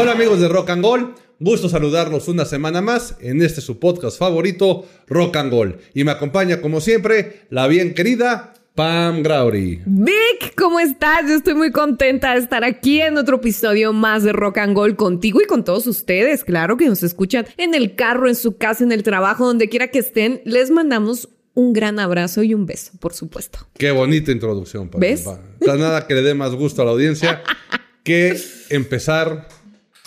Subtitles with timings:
[0.00, 4.16] Hola amigos de Rock and Gold, gusto saludarlos una semana más en este su podcast
[4.16, 5.80] favorito, Rock and Gold.
[5.92, 9.82] Y me acompaña como siempre la bien querida Pam Graury.
[9.86, 11.26] Vic, ¿cómo estás?
[11.26, 14.94] Yo estoy muy contenta de estar aquí en otro episodio más de Rock and Gold
[14.94, 16.44] contigo y con todos ustedes.
[16.44, 19.88] Claro que nos escuchan en el carro, en su casa, en el trabajo, donde quiera
[19.88, 20.42] que estén.
[20.44, 23.66] Les mandamos un gran abrazo y un beso, por supuesto.
[23.76, 25.00] Qué bonita introducción, Pam.
[25.00, 25.26] ¿Ves?
[25.26, 27.42] Hay nada que le dé más gusto a la audiencia
[28.04, 28.40] que
[28.70, 29.57] empezar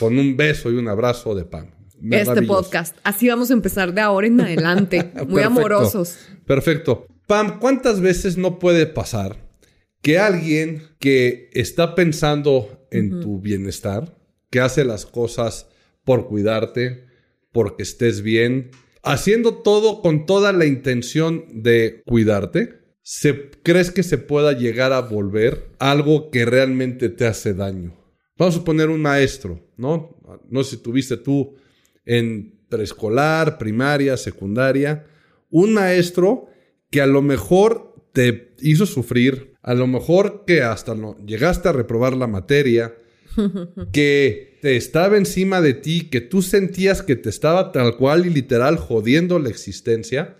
[0.02, 1.70] con un beso y un abrazo de Pam.
[2.10, 2.98] Este podcast.
[3.04, 4.98] Así vamos a empezar de ahora en adelante.
[5.14, 5.46] Muy Perfecto.
[5.46, 6.18] amorosos.
[6.48, 7.06] Perfecto.
[7.28, 9.38] Pam, ¿cuántas veces no puede pasar
[10.02, 14.18] que alguien que está pensando en tu bienestar,
[14.50, 15.68] que hace las cosas
[16.04, 17.06] por cuidarte,
[17.52, 18.72] porque estés bien,
[19.04, 25.02] haciendo todo con toda la intención de cuidarte, se, ¿crees que se pueda llegar a
[25.02, 28.01] volver algo que realmente te hace daño?
[28.42, 30.18] Vamos a poner un maestro, ¿no?
[30.50, 31.54] No sé si tuviste tú
[32.08, 35.06] en preescolar, primaria, secundaria,
[35.52, 36.48] un maestro
[36.90, 41.74] que a lo mejor te hizo sufrir, a lo mejor que hasta no llegaste a
[41.74, 42.96] reprobar la materia,
[43.94, 48.32] que te estaba encima de ti, que tú sentías que te estaba tal cual y
[48.32, 50.36] literal jodiendo la existencia,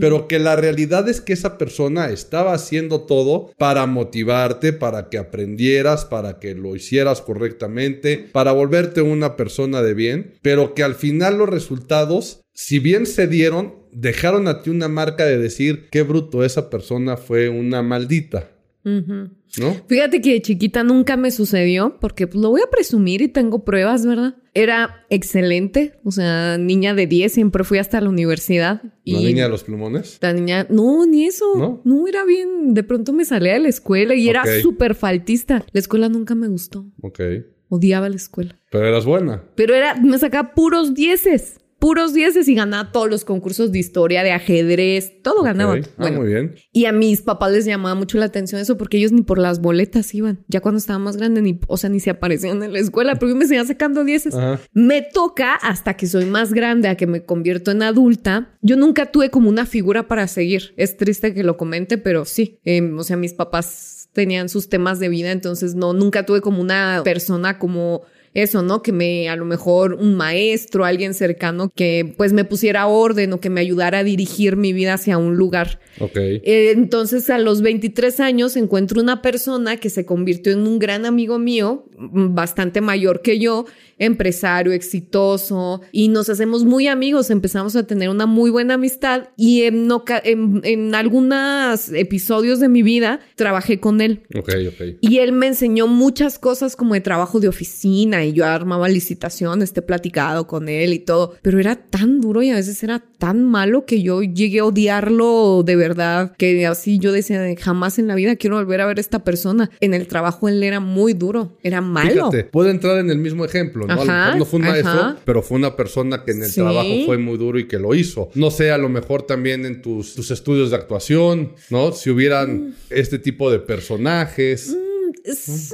[0.00, 5.18] pero que la realidad es que esa persona estaba haciendo todo para motivarte, para que
[5.18, 10.94] aprendieras, para que lo hicieras correctamente, para volverte una persona de bien, pero que al
[10.94, 16.02] final los resultados, si bien se dieron, dejaron a ti una marca de decir, qué
[16.02, 18.50] bruto, esa persona fue una maldita,
[18.84, 19.74] ¿no?
[19.86, 23.64] Fíjate que de chiquita nunca me sucedió, porque pues, lo voy a presumir y tengo
[23.64, 24.36] pruebas, ¿verdad?
[24.54, 28.82] Era excelente, o sea, niña de 10, siempre fui hasta la universidad.
[29.04, 30.18] La niña de los plumones.
[30.20, 31.44] La niña, no, ni eso.
[31.56, 31.80] ¿No?
[31.84, 32.06] ¿No?
[32.06, 32.74] era bien.
[32.74, 35.64] De pronto me salía de la escuela y era súper faltista.
[35.72, 36.86] La escuela nunca me gustó.
[37.00, 37.20] Ok.
[37.68, 38.58] Odiaba la escuela.
[38.70, 39.44] Pero eras buena.
[39.54, 41.58] Pero era, me sacaba puros dieces.
[41.82, 45.74] Puros dieces y ganaba todos los concursos de historia, de ajedrez, todo ganaba.
[45.74, 46.54] Ah, Bueno, muy bien.
[46.72, 49.60] y a mis papás les llamaba mucho la atención eso porque ellos ni por las
[49.60, 50.44] boletas iban.
[50.46, 53.30] Ya cuando estaba más grande, ni, o sea, ni se aparecían en la escuela, pero
[53.32, 54.32] yo me seguía sacando dieces.
[54.32, 54.60] Ajá.
[54.72, 58.56] Me toca hasta que soy más grande, a que me convierto en adulta.
[58.62, 60.74] Yo nunca tuve como una figura para seguir.
[60.76, 62.60] Es triste que lo comente, pero sí.
[62.62, 66.60] Em, o sea, mis papás tenían sus temas de vida, entonces no, nunca tuve como
[66.60, 68.02] una persona como
[68.34, 68.82] eso, ¿no?
[68.82, 73.40] Que me, a lo mejor un maestro, alguien cercano que pues me pusiera orden o
[73.40, 75.80] que me ayudara a dirigir mi vida hacia un lugar.
[76.00, 76.16] Ok.
[76.16, 81.04] Eh, entonces, a los 23 años encuentro una persona que se convirtió en un gran
[81.04, 83.66] amigo mío, mm, bastante mayor que yo,
[83.98, 89.62] empresario, exitoso, y nos hacemos muy amigos, empezamos a tener una muy buena amistad y
[89.62, 89.88] en,
[90.24, 94.22] en, en algunos episodios de mi vida trabajé con él.
[94.34, 94.96] Ok, ok.
[95.00, 99.72] Y él me enseñó muchas cosas como de trabajo de oficina y yo armaba licitaciones,
[99.72, 103.02] te he platicado con él y todo, pero era tan duro y a veces era
[103.18, 108.06] tan malo que yo llegué a odiarlo de verdad, que así yo decía, jamás en
[108.08, 109.70] la vida quiero volver a ver a esta persona.
[109.80, 112.30] En el trabajo él era muy duro, era malo.
[112.30, 113.92] Fíjate, puedo entrar en el mismo ejemplo, ¿no?
[113.92, 116.56] a lo mejor no fue un maestro, pero fue una persona que en el Sí.
[116.60, 118.30] trabajo fue muy duro y que lo hizo.
[118.34, 121.92] No sé, a lo mejor también en tus, tus estudios de actuación, ¿no?
[121.92, 122.74] Si hubieran Mm.
[122.90, 124.76] este tipo de personajes.
[125.24, 125.72] Es-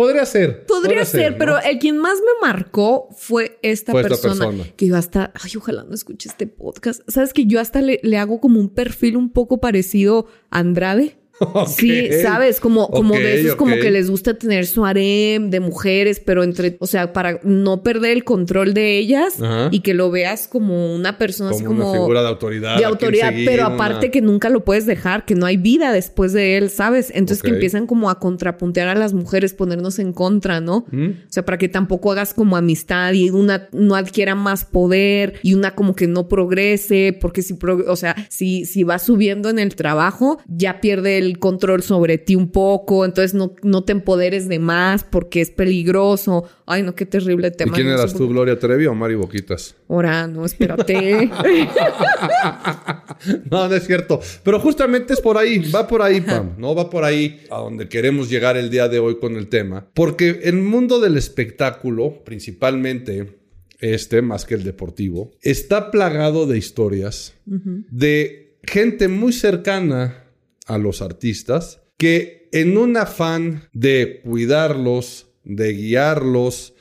[0.00, 0.64] Podría ser.
[0.64, 1.38] Podría ser, ¿no?
[1.38, 4.64] pero el quien más me marcó fue esta, Fue esta persona, persona.
[4.74, 7.02] Que yo hasta, ay, ojalá no escuche este podcast.
[7.06, 11.19] Sabes que yo hasta le, le hago como un perfil un poco parecido a Andrade.
[11.66, 16.20] Sí, sabes, como, como de esos como que les gusta tener su harem de mujeres,
[16.24, 19.68] pero entre, o sea, para no perder el control de ellas Ajá.
[19.70, 22.76] y que lo veas como una persona así Como una figura de autoridad.
[22.78, 25.92] de autoridad, seguir, pero una- aparte que nunca lo puedes dejar, que no hay vida
[25.92, 27.10] después de él, ¿sabes?
[27.14, 30.84] Entonces que empiezan como a contrapuntear a las mujeres, ponernos en contra, ¿no?
[30.90, 31.06] ¿Mm?
[31.08, 35.54] O sea, para que tampoco hagas como amistad y una no adquiera más poder y
[35.54, 37.56] una como que no progrese, porque si,
[37.86, 42.34] o sea, si, si va subiendo en el trabajo, ya pierde el control sobre ti
[42.34, 46.44] un poco, entonces no, no te empoderes de más porque es peligroso.
[46.66, 47.74] Ay, no, qué terrible ¿Y tema.
[47.74, 49.74] quién No eras tú, Gloria Trevi o Mari Boquitas?
[49.88, 51.30] Ahora, no, espérate.
[53.50, 54.20] No, no es cierto.
[54.42, 56.54] Pero justamente es por ahí, va por ahí, Pam.
[56.56, 59.86] No va por ahí a donde queremos llegar el día de hoy con el tema.
[59.92, 63.40] Porque el mundo del espectáculo, principalmente
[63.80, 70.24] este, más que el deportivo, está plagado de historias de gente muy cercana
[70.70, 76.74] a los artistas que en un afán de cuidarlos, de guiarlos,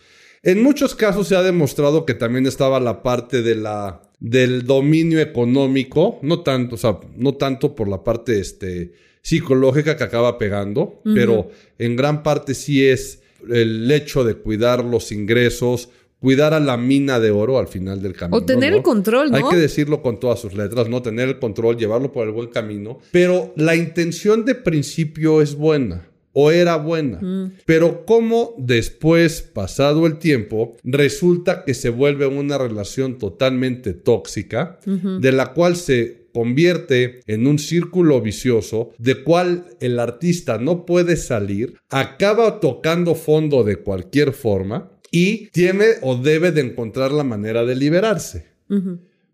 [0.44, 5.20] en muchos casos se ha demostrado que también estaba la parte de la del dominio
[5.20, 8.92] económico, no tanto, o sea, no tanto por la parte este,
[9.22, 15.12] psicológica que acaba pegando, pero en gran parte sí es el hecho de cuidar los
[15.12, 15.90] ingresos,
[16.20, 18.38] cuidar a la mina de oro al final del camino.
[18.38, 18.78] O tener ¿no?
[18.78, 19.38] el control, ¿no?
[19.38, 21.02] Hay que decirlo con todas sus letras, ¿no?
[21.02, 23.00] Tener el control, llevarlo por el buen camino.
[23.12, 26.06] Pero la intención de principio es buena.
[26.32, 27.20] O era buena.
[27.20, 27.54] Mm.
[27.66, 35.32] Pero como después, pasado el tiempo, resulta que se vuelve una relación totalmente tóxica, de
[35.32, 41.76] la cual se convierte en un círculo vicioso de cual el artista no puede salir,
[41.90, 47.76] acaba tocando fondo de cualquier forma y tiene o debe de encontrar la manera de
[47.76, 48.48] liberarse.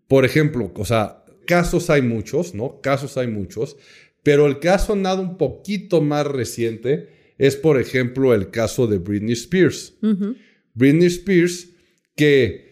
[0.08, 2.80] Por ejemplo, o sea, casos hay muchos, ¿no?
[2.80, 3.76] Casos hay muchos,
[4.22, 8.98] pero el que ha sonado un poquito más reciente es, por ejemplo, el caso de
[8.98, 9.94] Britney Spears.
[10.74, 11.68] Britney Spears,
[12.14, 12.66] que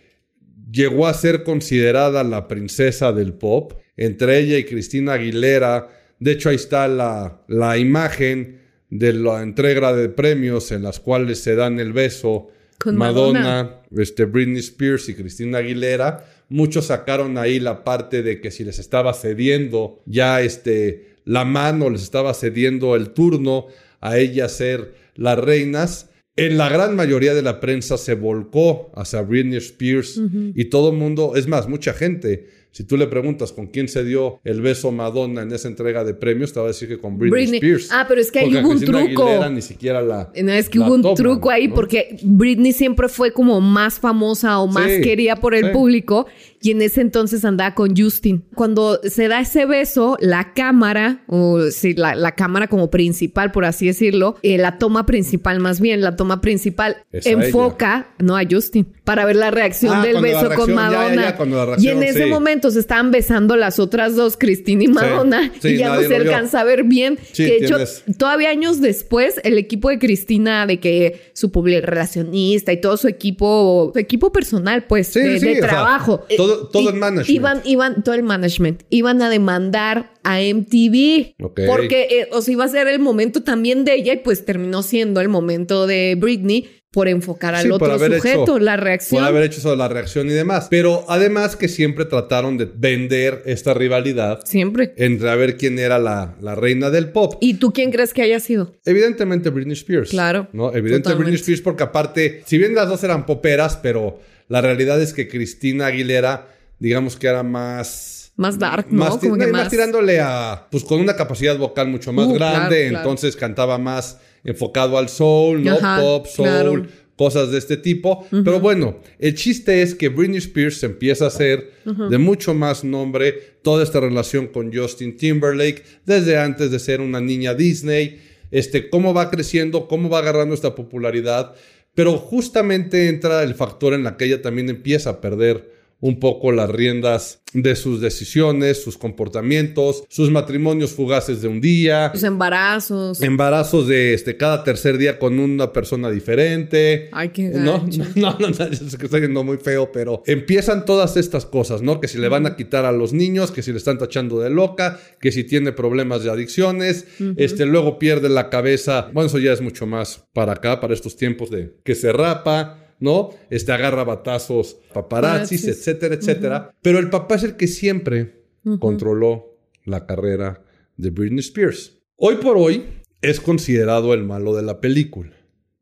[0.70, 5.90] llegó a ser considerada la princesa del pop, entre ella y Cristina Aguilera.
[6.18, 11.40] De hecho, ahí está la, la imagen de la entrega de premios en las cuales
[11.40, 12.48] se dan el beso
[12.78, 13.80] Con Madonna, Madonna.
[13.96, 16.26] Este, Britney Spears y Cristina Aguilera.
[16.48, 21.90] Muchos sacaron ahí la parte de que si les estaba cediendo ya este, la mano,
[21.90, 23.66] les estaba cediendo el turno
[24.00, 26.10] a ellas ser las reinas.
[26.36, 30.20] En la gran mayoría de la prensa se volcó hacia Britney Spears
[30.54, 34.02] y todo el mundo, es más, mucha gente, si tú le preguntas con quién se
[34.02, 37.16] dio el beso Madonna en esa entrega de premios, te va a decir que con
[37.18, 37.58] Britney, Britney.
[37.60, 37.88] Spears.
[37.92, 39.22] Ah, pero es que ahí hubo un Cristina truco.
[39.22, 40.32] Aguilera ni siquiera la.
[40.42, 41.74] No, es que hubo un toman, truco ahí ¿no?
[41.76, 45.70] porque Britney siempre fue como más famosa o más Sí, querida por el sí.
[45.72, 46.26] público
[46.60, 48.44] y en ese entonces andaba con Justin.
[48.54, 53.66] Cuando se da ese beso, la cámara, o sí, la, la cámara como principal, por
[53.66, 58.36] así decirlo, eh, la toma principal más bien, la toma principal Es a enfoca, no
[58.36, 61.22] a Justin, para ver la reacción Ah, del beso con reacción, ya, ya, Madonna.
[61.22, 64.84] ya, cuando la y reacción, en ese momento se estaban besando las otras dos, Cristina
[64.84, 67.18] y Madonna, sí, y ya no se alcanza a ver bien.
[67.32, 71.50] Sí, que de hecho, tienes- todavía años después, el equipo de Cristina, de que su
[71.50, 76.24] public relacionista y todo su equipo, su equipo personal, pues, de, sea, trabajo.
[76.36, 77.30] todo- el management.
[77.30, 78.82] Iban, iban, todo el management.
[78.90, 81.34] Iban a demandar a MTV.
[81.42, 81.60] Ok.
[81.66, 84.82] Porque, eh, o sea, iba a ser el momento también de ella y pues terminó
[84.82, 89.20] siendo el momento de Britney por enfocar al Sí, otro sujeto, hecho- la reacción.
[89.20, 90.68] Por haber hecho eso de la reacción y demás.
[90.70, 94.94] Pero además que siempre trataron de vender esta rivalidad Siempre.
[94.96, 97.34] entre a ver quién era la, la reina del pop.
[97.40, 98.72] ¿Y tú quién crees que haya sido?
[98.84, 100.10] Evidentemente Britney Spears.
[100.10, 100.68] Claro, ¿no?
[100.68, 101.24] Evidentemente totalmente.
[101.32, 105.26] Britney Spears porque aparte, si bien las dos eran poperas, pero la realidad es que
[105.28, 106.46] Cristina Aguilera,
[106.78, 108.32] digamos que era más...
[108.36, 109.04] Más dark, ¿no?
[109.04, 110.66] Más, Como que y más más- tirándole a...
[110.70, 112.98] Pues con una capacidad vocal mucho más Uh, grande, claro, claro.
[112.98, 115.72] entonces cantaba más enfocado al soul, ¿no?
[115.72, 116.86] Ajá, Pop, soul, claro.
[117.16, 118.26] cosas de este tipo.
[118.30, 123.32] Pero bueno, el chiste es que Britney Spears empieza a ser de mucho más nombre
[123.62, 128.20] toda esta relación con Justin Timberlake desde antes de ser una niña Disney,
[128.50, 131.54] este, cómo va creciendo, cómo va agarrando esta popularidad.
[131.94, 135.73] Pero justamente entra el factor en la que ella también empieza a perder
[136.04, 142.10] un poco las riendas de sus decisiones, sus comportamientos, sus matrimonios fugaces de un día,
[142.12, 143.22] Los embarazos.
[143.22, 147.08] embarazos de este cada tercer día con una persona diferente.
[147.10, 151.16] Ay, qué no, no, no, no, sé que estoy yendo muy feo, pero empiezan todas
[151.16, 152.00] estas cosas, ¿no?
[152.00, 154.50] Que si le van a quitar a los niños, que si le están tachando de
[154.50, 157.06] loca, que si tiene problemas de adicciones,
[157.38, 159.08] este luego pierde la cabeza.
[159.14, 162.83] Bueno, eso ya es mucho más para acá, para estos tiempos de que se rapa.
[163.00, 163.30] ¿No?
[163.50, 166.74] Este agarra batazos, paparazzis, etcétera, etcétera.
[166.82, 168.44] Pero el papá es el que siempre
[168.78, 170.64] controló la carrera
[170.96, 171.98] de Britney Spears.
[172.16, 172.84] Hoy por hoy
[173.20, 175.32] es considerado el malo de la película.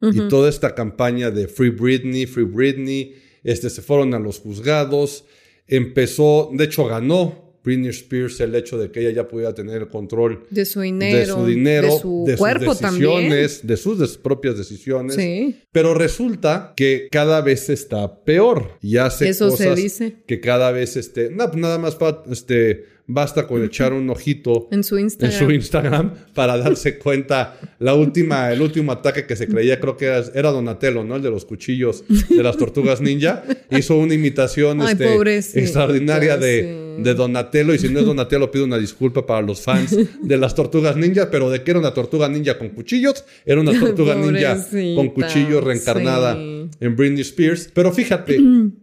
[0.01, 3.15] Y toda esta campaña de Free Britney, Free Britney,
[3.45, 5.25] este, se fueron a los juzgados.
[5.69, 9.89] Empezó, de hecho ganó Britney Spears el hecho de que ella ya pudiera tener el
[9.89, 11.19] control De su dinero.
[11.19, 13.31] de su dinero, De su de cuerpo sus también.
[13.31, 15.15] de sus des- propias decisiones.
[15.17, 15.61] Sí.
[15.71, 20.17] Pero resulta que cada vez está peor y hace Eso se cosas dice.
[20.27, 24.69] que cada vez este, no, pues nada más fa- este, basta con echar un ojito
[24.71, 25.39] En su en Instagram.
[25.39, 30.07] su Instagram para darse cuenta la última, el último ataque que se creía, creo que
[30.07, 31.17] era, era Donatello, ¿no?
[31.17, 33.43] El de los cuchillos de las tortugas ninja.
[33.71, 37.03] Hizo una imitación Ay, este, extraordinaria de, sí.
[37.03, 37.75] de Donatello.
[37.75, 41.31] Y si no es Donatello, pido una disculpa para los fans de las tortugas ninja,
[41.31, 45.65] pero de que era una tortuga ninja con cuchillos, era una tortuga ninja con cuchillos
[45.65, 46.69] reencarnada sí.
[46.81, 47.71] en Britney Spears.
[47.75, 48.39] Pero fíjate,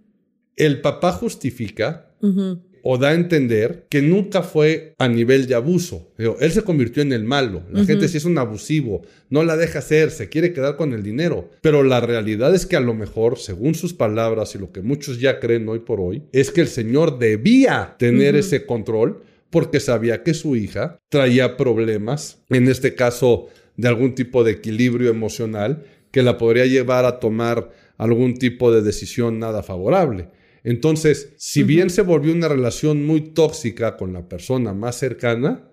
[0.55, 2.05] el papá justifica.
[2.83, 6.11] O da a entender que nunca fue a nivel de abuso.
[6.17, 7.63] Él se convirtió en el malo.
[7.71, 11.03] La gente sí es un abusivo, no la deja hacer, se quiere quedar con el
[11.03, 11.49] dinero.
[11.61, 15.19] Pero la realidad es que a lo mejor, según sus palabras y lo que muchos
[15.19, 20.23] ya creen hoy por hoy, es que el señor debía tener ese control porque sabía
[20.23, 26.23] que su hija traía problemas, en este caso de algún tipo de equilibrio emocional, que
[26.23, 30.27] la podría llevar a tomar algún tipo de decisión nada favorable.
[30.63, 35.69] Entonces, si bien se volvió una relación muy tóxica con la persona más cercana,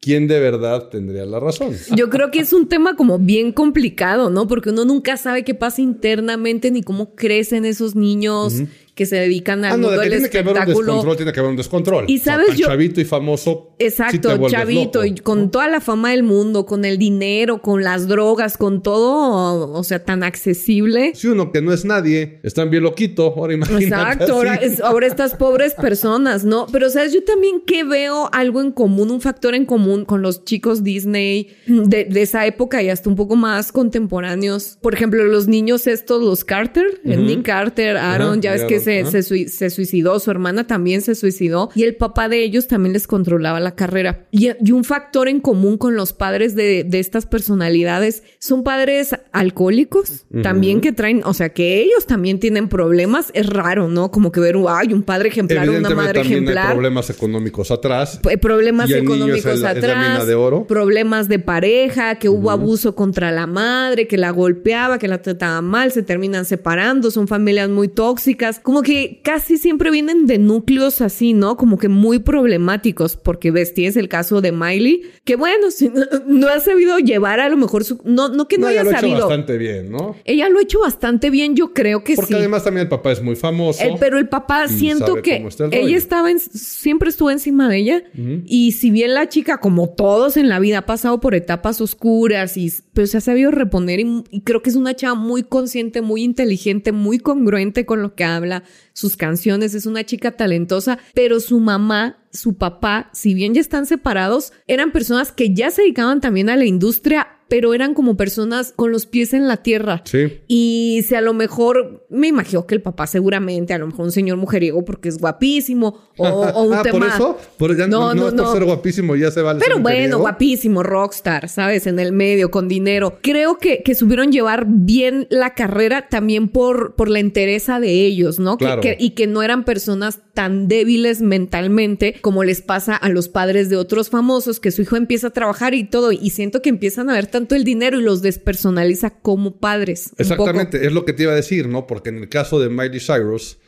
[0.00, 1.74] ¿quién de verdad tendría la razón?
[1.96, 4.46] Yo creo que es un tema como bien complicado, ¿no?
[4.46, 8.62] Porque uno nunca sabe qué pasa internamente ni cómo crecen esos niños
[8.94, 11.40] que se dedican al ah, no, mundo del tiene Que haber un descontrol, tiene que
[11.40, 12.04] haber un descontrol.
[12.08, 12.68] Y sabes, yo...
[12.68, 13.74] Chavito y famoso.
[13.78, 18.56] Exacto, chavito, y con toda la fama del mundo, con el dinero, con las drogas,
[18.56, 21.12] con todo, o sea, tan accesible.
[21.14, 23.84] Si uno que no es nadie, están bien loquito, ahora imagínate.
[23.84, 26.66] Exacto, ahora, ahora, estas pobres personas, ¿no?
[26.70, 27.12] Pero, ¿sabes?
[27.12, 31.48] Yo también que veo algo en común, un factor en común con los chicos Disney
[31.66, 34.78] de, esa época y hasta un poco más contemporáneos.
[34.80, 40.20] Por ejemplo, los niños estos, los Carter, Nick Carter, Aaron, ya ves que se, suicidó,
[40.20, 44.26] su hermana también se suicidó y el papá de ellos también les controlaba la carrera.
[44.30, 50.80] Y, un factor en común con los padres de, estas personalidades son padres alcohólicos también
[50.80, 53.30] que traen, o sea, que ellos también tienen problemas.
[53.34, 54.10] Es raro, ¿no?
[54.10, 56.66] Como que ver, ay, un padre ejemplar, una madre ejemplar.
[56.66, 58.20] Hay problemas económicos atrás.
[58.40, 60.26] problemas económicos atrás.
[60.26, 60.66] de oro.
[60.66, 65.60] Problemas de pareja, que hubo abuso contra la madre, que la golpeaba, que la trataba
[65.60, 71.00] mal, se terminan separando, son familias muy tóxicas como que casi siempre vienen de núcleos
[71.00, 71.56] así, ¿no?
[71.56, 75.90] Como que muy problemáticos, porque ves, tienes el caso de Miley, que bueno, si
[76.26, 78.00] no, ha sabido llevar a lo mejor su...
[78.04, 79.16] No, no que no, haya ella lo sabido.
[79.16, 80.16] Hecho bastante bien, ¿no?
[80.24, 82.16] Ella lo ha hecho bastante bien, yo creo que sí.
[82.16, 83.82] Porque además también el papá es muy famoso.
[84.00, 88.02] pero el papá siento que ella estaba en, siempre estuvo encima de ella
[88.46, 92.56] y si bien la chica, como todos en la vida, ha pasado por etapas oscuras
[92.56, 96.00] y pero se ha sabido reponer y, y creo que es una chava muy consciente,
[96.00, 101.40] muy inteligente, muy congruente con lo que habla sus canciones, es una chica talentosa, pero
[101.40, 106.20] su mamá su papá, si bien ya están separados, eran personas que ya se dedicaban
[106.20, 110.02] también a la industria pero eran como personas con los pies en la tierra.
[110.04, 110.40] Sí.
[110.48, 114.12] Y si a lo mejor, me imagino que el papá seguramente, a lo mejor un
[114.12, 116.98] señor mujeriego porque es guapísimo o, un ah, tema...
[116.98, 117.38] ¿por eso?
[117.58, 121.48] ¿Por ya no, no, es por ser guapísimo, ya se vale Pero bueno, guapísimo, rockstar,
[121.48, 121.86] ¿sabes?
[121.86, 123.18] En el medio, con dinero.
[123.22, 128.38] Creo que, que supieron llevar bien la carrera también por, por la entereza de ellos,
[128.38, 128.56] ¿no?
[128.56, 128.82] Claro.
[128.98, 133.76] y que no eran personas tan débiles mentalmente como les pasa a los padres de
[133.76, 137.14] otros famosos, que su hijo empieza a trabajar y todo, y siento que empiezan a
[137.14, 140.10] ver tanto el dinero y los despersonaliza como padres.
[140.18, 141.86] Exactamente, es lo que te iba a decir, ¿no?
[141.86, 143.58] Porque en el caso de Miley Cyrus,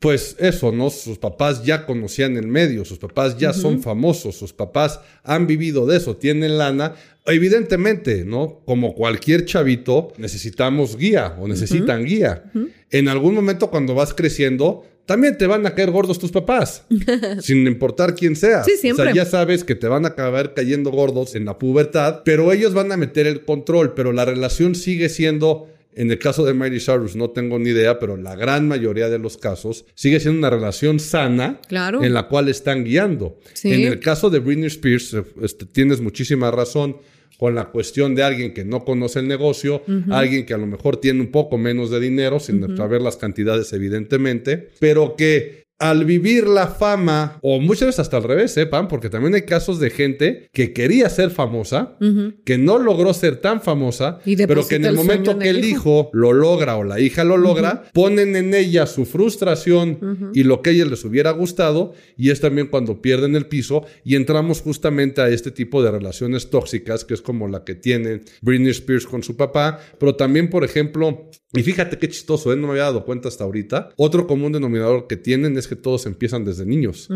[0.00, 0.90] pues eso, ¿no?
[0.90, 5.86] Sus papás ya conocían el medio, sus papás ya son famosos, sus papás han vivido
[5.86, 6.94] de eso, tienen lana.
[7.24, 8.62] Evidentemente, ¿no?
[8.64, 12.50] Como cualquier chavito, necesitamos guía o necesitan guía.
[12.90, 16.84] En algún momento cuando vas creciendo, también te van a caer gordos tus papás,
[17.40, 18.64] sin importar quién sea.
[18.64, 19.02] Sí, siempre.
[19.02, 22.52] O sea, ya sabes que te van a acabar cayendo gordos en la pubertad, pero
[22.52, 26.54] ellos van a meter el control, pero la relación sigue siendo en el caso de
[26.54, 30.38] Miley Cyrus no tengo ni idea, pero la gran mayoría de los casos sigue siendo
[30.38, 32.02] una relación sana claro.
[32.02, 33.38] en la cual están guiando.
[33.62, 36.96] En el caso de Britney Spears, este, tienes muchísima razón
[37.38, 40.98] con la cuestión de alguien que no conoce el negocio, alguien que a lo mejor
[40.98, 46.46] tiene un poco menos de dinero, sin saber las cantidades evidentemente, pero que al vivir
[46.46, 49.90] la fama, o muchas veces hasta al revés, sepan, ¿eh, porque también hay casos de
[49.90, 51.96] gente que quería ser famosa,
[52.44, 56.10] que no logró ser tan famosa, pero que en el momento que el hijo.
[56.12, 60.70] lo logra o la hija lo logra, ponen en ella su frustración y lo que
[60.70, 65.20] a ella les hubiera gustado, y es también cuando pierden el piso y entramos justamente
[65.20, 69.22] a este tipo de relaciones tóxicas, que es como la que tiene Britney Spears con
[69.22, 72.56] su papá, pero también, por ejemplo, y fíjate qué chistoso, ¿eh?
[72.56, 73.90] no me había dado cuenta hasta ahorita.
[73.96, 77.08] Otro común denominador que tienen es que todos empiezan desde niños.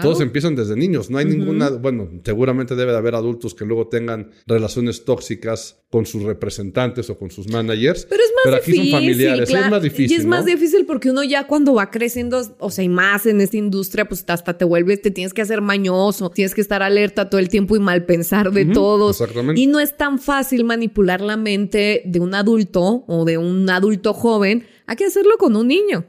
[0.00, 1.10] Todos empiezan desde niños.
[1.10, 6.06] No hay ninguna, bueno, seguramente debe de haber adultos que luego tengan relaciones tóxicas con
[6.06, 8.06] sus representantes o con sus managers.
[8.08, 8.90] Pero es más pero aquí difícil.
[8.92, 9.50] son familiares.
[9.50, 10.12] Es más difícil.
[10.12, 13.40] Y es más difícil porque uno ya cuando va creciendo, o sea, y más en
[13.40, 17.28] esta industria, pues hasta te vuelves, te tienes que hacer mañoso, tienes que estar alerta
[17.28, 19.20] todo el tiempo y mal pensar de todos.
[19.20, 19.60] Exactamente.
[19.60, 24.14] Y no es tan fácil manipular la mente de un adulto o de un adulto
[24.14, 26.04] joven hay que hacerlo con un niño.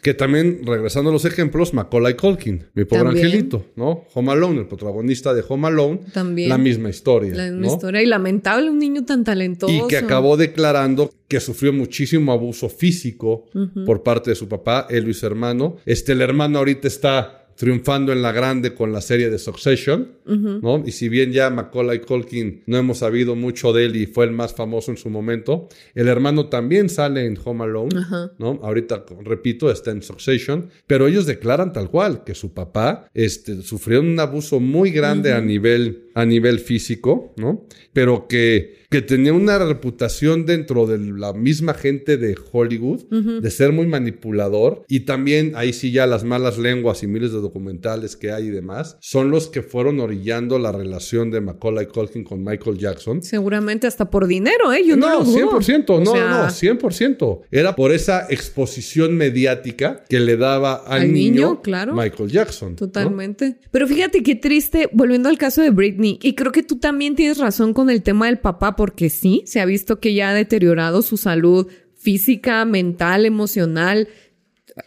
[0.00, 4.04] que también, regresando a los ejemplos, Macaulay Culkin, mi pobre angelito, ¿no?
[4.14, 6.00] Home Alone, el protagonista de Home Alone.
[6.12, 6.48] También.
[6.48, 7.34] La misma historia.
[7.34, 8.02] La misma historia.
[8.02, 9.72] Y lamentable, un niño tan talentoso.
[9.72, 13.46] Y que acabó declarando que sufrió muchísimo abuso físico
[13.86, 15.76] por parte de su papá, él y su hermano.
[15.84, 20.82] Este, el hermano ahorita está triunfando en la grande con la serie de Succession, ¿no?
[20.86, 24.32] Y si bien ya Macaulay Culkin no hemos sabido mucho de él y fue el
[24.32, 27.94] más famoso en su momento, el hermano también sale en Home Alone,
[28.38, 28.60] ¿no?
[28.62, 34.00] Ahorita, repito, está en Succession, pero ellos declaran tal cual que su papá este, sufrió
[34.00, 37.66] un abuso muy grande a nivel a nivel físico, ¿no?
[37.92, 43.72] Pero que, que tenía una reputación dentro de la misma gente de Hollywood de ser
[43.72, 48.32] muy manipulador y también ahí sí ya las malas lenguas y miles de documentales que
[48.32, 52.78] hay y demás son los que fueron orillando la relación de Macaulay Culkin con Michael
[52.78, 53.22] Jackson.
[53.22, 54.82] Seguramente hasta por dinero, ¿eh?
[54.86, 55.60] Yo no, no, lo dudo.
[55.60, 57.40] 100%, no, O sea, no, 100%.
[57.50, 61.94] Era por esa exposición mediática que le daba al, Al niño, niño, claro.
[61.94, 62.70] Michael Jackson.
[62.70, 62.76] ¿no?
[62.76, 63.56] Totalmente.
[63.70, 67.38] Pero fíjate qué triste, volviendo al caso de Britney, y creo que tú también tienes
[67.38, 71.02] razón con el tema del papá, porque sí, se ha visto que ya ha deteriorado
[71.02, 74.08] su salud física, mental, emocional,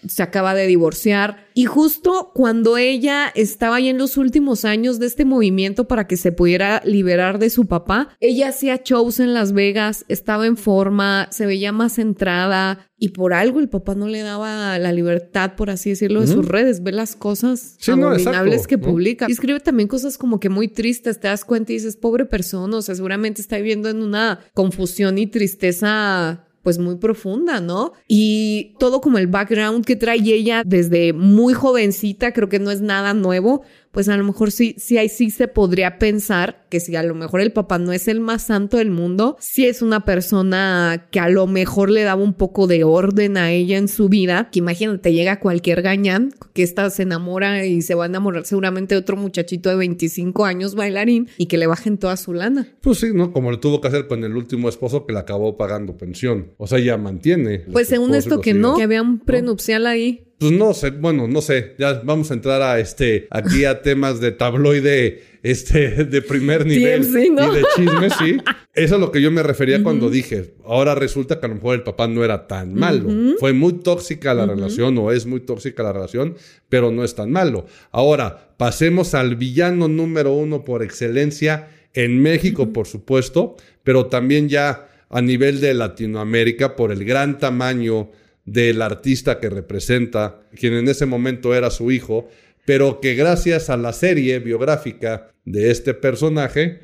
[0.08, 1.46] se acaba de divorciar.
[1.54, 6.18] Y justo cuando ella estaba ya en los últimos años de este movimiento para que
[6.18, 11.28] se pudiera liberar de su papá, ella hacía shows en Las Vegas, estaba en forma,
[11.32, 15.70] se veía más centrada y por algo el papá no le daba la libertad, por
[15.70, 16.82] así decirlo, de sus redes.
[16.82, 19.26] Ve las cosas Sí, abominables que publica.
[19.28, 22.78] Y escribe también cosas como que muy tristes, te das cuenta y dices, pobre persona,
[22.78, 27.94] o sea, seguramente está viviendo en una confusión y tristeza pues muy profunda, ¿no?
[28.08, 32.82] Y todo como el background que trae ella desde muy jovencita, creo que no es
[32.82, 33.62] nada nuevo,
[33.96, 37.16] pues a lo mejor sí, sí ahí sí se podría pensar que si a lo
[37.16, 41.22] mejor el papá no es el más santo del mundo, sí es una persona que
[41.22, 44.60] a lo mejor le daba un poco de orden a ella en su vida, que
[44.60, 49.00] imagínate, llega cualquier gañán que esta se enamora y se va a enamorar seguramente de
[49.00, 52.68] otro muchachito de 25 años bailarín y que le bajen toda su lana.
[52.82, 53.32] Pues sí, ¿no?
[53.32, 56.52] Como le tuvo que hacer con el último esposo que le acabó pagando pensión.
[56.58, 57.60] O sea, ya mantiene.
[57.72, 60.24] Pues según esto que no, que había un prenupcial ahí.
[60.38, 61.76] Pues no sé, bueno, no sé.
[61.78, 67.10] Ya vamos a entrar a este, aquí a temas de tabloide, este, de primer nivel
[67.34, 67.54] ¿no?
[67.54, 68.38] y de chisme, sí.
[68.74, 71.76] Eso es lo que yo me refería cuando dije, ahora resulta que a lo mejor
[71.76, 73.10] el papá no era tan malo.
[73.40, 76.36] Fue muy tóxica la relación o es muy tóxica la relación,
[76.68, 77.68] pero no es tan malo.
[77.92, 84.90] Ahora, pasemos al villano número uno por excelencia en México, por supuesto, pero también ya
[85.10, 88.10] a nivel de Latinoamérica por el gran tamaño
[88.46, 92.30] del artista que representa, quien en ese momento era su hijo,
[92.66, 96.80] pero que gracias a la serie biográfica de este personaje,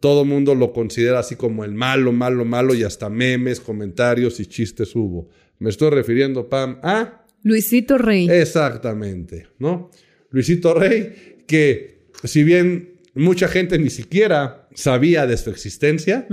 [0.00, 4.46] todo mundo lo considera así como el malo, malo, malo, y hasta memes, comentarios y
[4.46, 5.28] chistes hubo.
[5.58, 7.24] Me estoy refiriendo, Pam, a...
[7.42, 8.28] Luisito Rey.
[8.28, 9.90] Exactamente, ¿no?
[10.30, 16.26] Luisito Rey, que si bien mucha gente ni siquiera sabía de su existencia,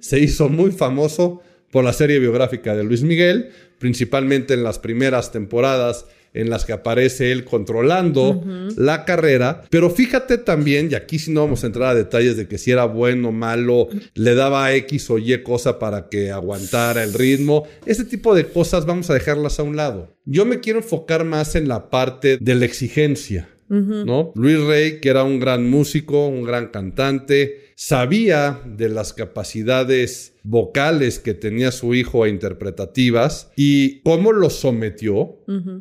[0.00, 1.42] se hizo muy famoso
[1.76, 6.72] por la serie biográfica de Luis Miguel, principalmente en las primeras temporadas en las que
[6.72, 8.42] aparece él controlando
[8.78, 9.62] la carrera.
[9.68, 12.70] Pero fíjate también, y aquí sí no vamos a entrar a detalles de que si
[12.70, 17.64] era bueno o malo, le daba X o Y cosa para que aguantara el ritmo.
[17.84, 20.16] Ese tipo de cosas vamos a dejarlas a un lado.
[20.24, 23.50] Yo me quiero enfocar más en la parte de la exigencia.
[23.68, 24.32] ¿no?
[24.34, 31.18] Luis Rey, que era un gran músico, un gran cantante, sabía de las capacidades vocales
[31.18, 35.36] que tenía su hijo e interpretativas y cómo lo sometió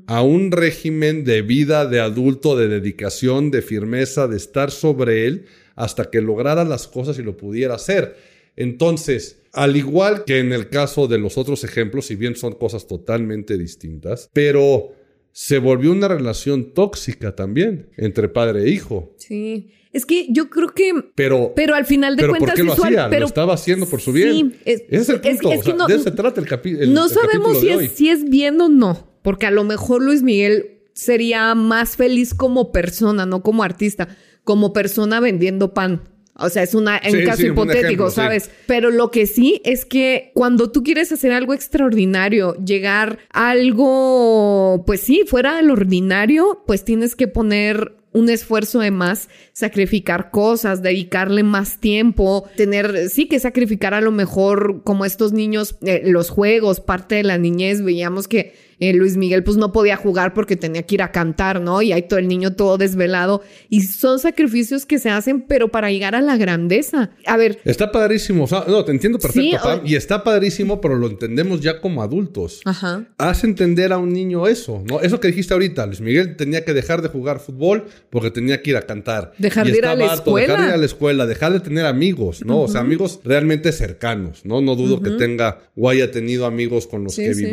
[0.06, 5.46] a un régimen de vida de adulto, de dedicación, de firmeza, de estar sobre él
[5.76, 8.18] hasta que lograra las cosas y lo pudiera hacer.
[8.58, 12.88] Entonces, al igual que en el caso de los otros ejemplos, si bien son cosas
[12.88, 14.92] totalmente distintas, pero
[15.38, 19.14] se volvió una relación tóxica también entre padre e hijo.
[19.18, 19.70] Sí.
[19.92, 20.94] Es que yo creo que.
[21.14, 22.52] Pero, Pero al final de pero cuentas.
[22.52, 23.10] ¿por qué lo visual- hacía?
[23.10, 24.56] pero- lo estaba haciendo por su Sí, bien.
[24.64, 25.52] es- Ese es el es- punto.
[25.52, 27.54] es o que sea, no- de eso se trata el, capi- el- no el sabemos
[27.58, 29.10] capítulo si es, si es bien o no.
[29.24, 34.08] Porque a lo mejor Luis Miguel sería más feliz como persona, no como artista.
[34.46, 36.02] Como persona vendiendo pan.
[36.38, 38.16] O sea, es una, Sí, un caso sí, hipotético, ejemplo, sí.
[38.16, 38.50] ¿sabes?
[38.68, 44.84] Pero lo que sí es que cuando tú quieres hacer algo extraordinario, llegar a algo,
[44.86, 50.82] pues sí, fuera del ordinario, pues tienes que poner un esfuerzo de más, sacrificar cosas,
[50.82, 56.30] dedicarle más tiempo, tener, sí que sacrificar a lo mejor como estos niños, eh, los
[56.30, 60.56] juegos, parte de la niñez, veíamos que eh, Luis Miguel pues no podía jugar porque
[60.56, 61.82] tenía que ir a cantar, ¿no?
[61.82, 63.42] Y ahí todo el niño todo desvelado.
[63.70, 67.12] Y son sacrificios que se hacen, pero para llegar a la grandeza.
[67.26, 68.44] A ver, Está padrísimo.
[68.46, 72.02] O sea, no, te entiendo perfecto, Sí, Y está padrísimo, pero lo entendemos ya como
[72.04, 72.62] adultos.
[72.66, 73.06] ajá.
[73.18, 75.02] Haz entender a un niño eso, ¿no?
[75.02, 78.72] Eso que dijiste ahorita, Luis Miguel tenía que dejar de jugar fútbol porque tenía que
[78.72, 79.34] ir a cantar.
[79.38, 80.68] Dejar Y de ir a la harto, Dejar de escuela.
[80.70, 82.62] ir a la escuela, dejar de tener amigos, ¿no?
[82.62, 84.62] O sea, amigos realmente cercanos, ¿no?
[84.62, 87.46] No dudo que tenga o haya tenido amigos con los Sí, que sí.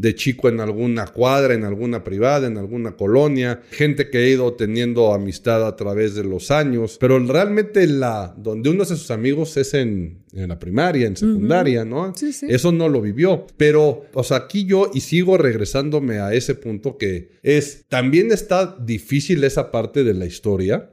[0.00, 4.54] De chico en alguna cuadra, en alguna privada, en alguna colonia, gente que he ido
[4.54, 9.58] teniendo amistad a través de los años, pero realmente la donde uno hace sus amigos
[9.58, 12.14] es en, la primaria, en secundaria, ¿no?
[12.16, 12.46] Sí, sí.
[12.48, 16.96] Eso no lo vivió, pero o sea, aquí yo y sigo regresándome a ese punto
[16.96, 20.92] que es también está difícil esa parte de la historia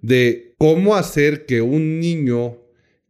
[0.00, 2.58] de cómo hacer que un niño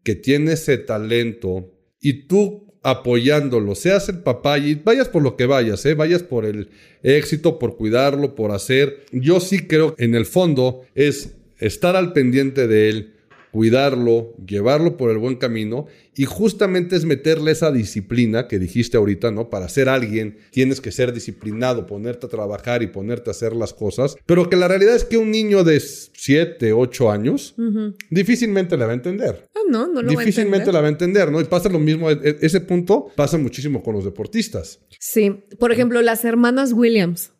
[0.02, 5.46] que tiene ese talento y tú apoyándolo, seas el papá y vayas por lo que
[5.46, 5.94] vayas, ¿eh?
[5.94, 6.68] vayas por el
[7.02, 9.06] éxito, por cuidarlo, por hacer.
[9.10, 13.14] Yo sí creo que en el fondo es estar al pendiente de él,
[13.52, 19.30] cuidarlo, llevarlo por el buen camino y justamente es meterle esa disciplina que dijiste ahorita,
[19.30, 19.50] ¿no?
[19.50, 23.74] Para ser alguien tienes que ser disciplinado, ponerte a trabajar y ponerte a hacer las
[23.74, 27.54] cosas, pero que la realidad es que un niño de 7, 8 años
[28.10, 29.48] difícilmente le va a entender.
[29.54, 31.40] Ah, no, no lo Difícilmente la va a entender, ¿no?
[31.40, 34.80] Y pasa lo mismo, e, e, ese punto pasa muchísimo con los deportistas.
[34.98, 37.33] Sí, por ejemplo, las hermanas Williams.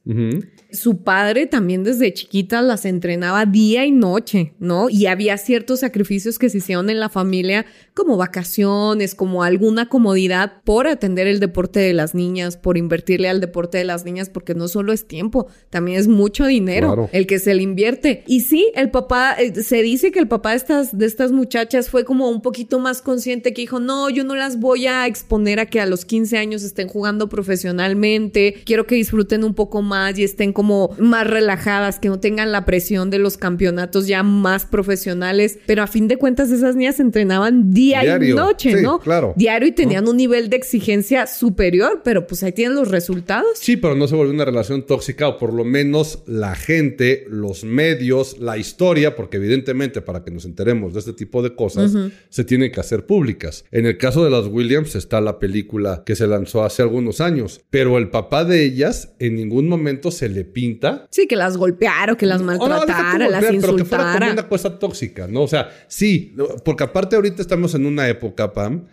[0.71, 4.91] Su padre también desde chiquita las entrenaba día y noche, ¿no?
[4.91, 7.65] Y había ciertos sacrificios que se hicieron en la familia,
[7.95, 13.41] como vacaciones, como alguna comodidad por atender el deporte de las niñas, por invertirle al
[13.41, 17.39] deporte de las niñas, porque no solo es tiempo, también es mucho dinero el que
[17.39, 18.25] se le invierte.
[18.27, 21.89] Y sí, el papá, eh, se dice que el papá de estas, de estas muchachas
[21.89, 25.61] fue como un poquito más consciente que dijo, no, yo no las voy a exponer
[25.61, 29.94] a que a los 15 años estén jugando profesionalmente, quiero que disfruten un poco más
[30.17, 34.67] y estén como más relajadas, que no tengan la presión de los campeonatos ya más
[34.67, 35.59] profesionales.
[35.67, 38.99] Pero a fin de cuentas, esas niñas entrenaban día y noche, ¿no?
[38.99, 39.35] Claro.
[39.37, 43.59] Diario y tenían un nivel de exigencia superior, pero pues ahí tienen los resultados.
[43.59, 47.65] Sí, pero no se volvió una relación tóxica, o por lo menos la gente, los
[47.65, 51.93] medios, la historia, porque evidentemente para que nos enteremos de este tipo de cosas,
[52.29, 53.65] se tienen que hacer públicas.
[53.71, 57.61] En el caso de las Williams está la película que se lanzó hace algunos años,
[57.71, 61.07] pero el papá de ellas en ningún momento se le pinta.
[61.11, 63.61] Sí, que las golpeara, que las maltratara, las insultara.
[63.61, 65.43] Pero que fuera como una cosa tóxica, ¿no?
[65.43, 68.87] O sea, sí, porque aparte ahorita estamos en una época, Pam,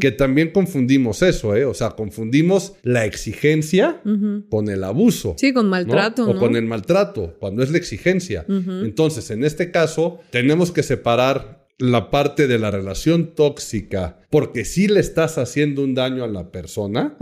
[0.00, 1.64] que también confundimos eso, ¿eh?
[1.64, 4.00] O sea, confundimos la exigencia
[4.50, 5.34] con el abuso.
[5.38, 6.28] Sí, con maltrato.
[6.28, 8.44] O con el maltrato, cuando es la exigencia.
[8.48, 14.88] Entonces, en este caso, tenemos que separar la parte de la relación tóxica, porque sí
[14.88, 17.16] le estás haciendo un daño a la persona,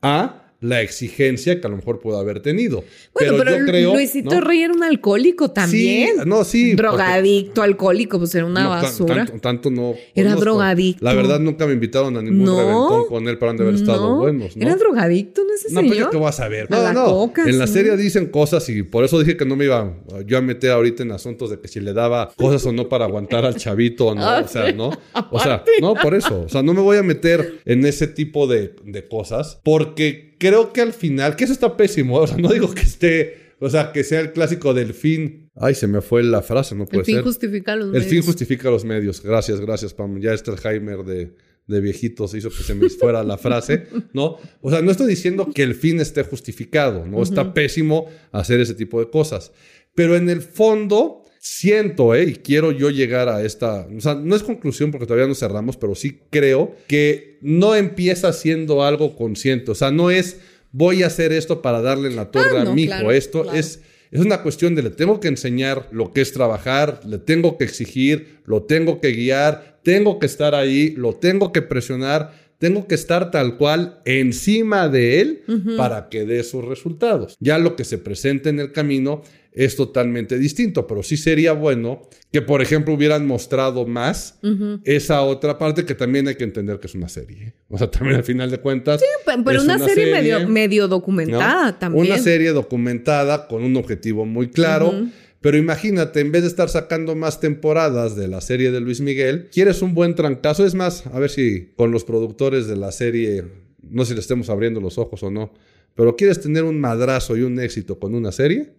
[0.00, 2.84] a la exigencia que a lo mejor pudo haber tenido.
[3.14, 6.16] Bueno, pero, yo creo, Luisito Rey era un alcohólico también.
[6.16, 6.74] Sí, no, sí.
[6.74, 9.26] Drogadicto, alcohólico, pues era una basura.
[9.40, 9.94] Tanto, no.
[10.14, 11.04] Era drogadicto.
[11.04, 14.56] La verdad, nunca me invitaron a ningún reventón con él para de haber estado buenos.
[14.56, 14.66] ¿no?
[14.66, 15.96] Era drogadicto, no ese no, señor.
[15.96, 16.70] No, pero ¿qué vas a ver?
[16.70, 17.32] No, no.
[17.46, 19.94] en la serie dicen cosas y por eso dije que no me iba
[20.26, 23.06] yo a meter ahorita en asuntos de que si le daba cosas o no para
[23.06, 24.40] aguantar al chavito o no.
[24.40, 24.90] o sea, ¿no?
[25.32, 26.42] O sea, no, por eso.
[26.42, 30.49] O sea, no me voy a meter en ese tipo de, de cosas porque creo
[30.72, 33.92] que al final, que eso está pésimo, o sea, no digo que esté, o sea,
[33.92, 35.50] que sea el clásico del fin.
[35.54, 37.14] Ay, se me fue la frase, no puede ser.
[37.14, 38.04] El fin justifica los medios.
[38.04, 39.22] El fin justifica los medios.
[39.22, 40.20] Gracias, gracias, Pam.
[40.20, 41.34] Ya este Alzheimer de,
[41.66, 44.36] de viejitos hizo que se me fuera la frase, ¿no?
[44.60, 47.22] O sea, no estoy diciendo que el fin esté justificado, ¿no?
[47.22, 49.52] Está pésimo hacer ese tipo de cosas.
[49.94, 52.24] Pero en el fondo, siento, ¿eh?
[52.24, 55.78] Y quiero yo llegar a esta, o sea, no es conclusión porque todavía no cerramos,
[55.78, 60.36] pero sí creo que no empieza siendo algo consciente, o sea, no es
[60.70, 63.80] voy a hacer esto para darle la torre ah, a mi hijo, esto es...
[64.12, 67.62] Es una cuestión de le tengo que enseñar lo que es trabajar, le tengo que
[67.62, 72.96] exigir, lo tengo que guiar, tengo que estar ahí, lo tengo que presionar, tengo que
[72.96, 75.42] estar tal cual encima de él
[75.76, 77.36] para que dé sus resultados.
[77.38, 82.02] Ya lo que se presente en el camino es totalmente distinto, pero sí sería bueno
[82.30, 84.38] que, por ejemplo, hubieran mostrado más
[84.84, 87.54] esa otra parte que también hay que entender que es una serie.
[87.68, 89.00] O sea, también al final de cuentas.
[89.00, 89.06] Sí,
[89.44, 92.06] pero una, serie, medio, medio documentada también.
[92.06, 94.92] Una serie documentada con un objetivo muy claro.
[95.40, 99.48] Pero imagínate, en vez de estar sacando más temporadas de la serie de Luis Miguel,
[99.50, 100.66] quieres un buen trancazo.
[100.66, 103.44] Es más, a ver si con los productores de la serie,
[103.82, 105.54] no sé si le estemos abriendo los ojos o no,
[105.94, 108.74] pero quieres tener un madrazo y un éxito con una serie,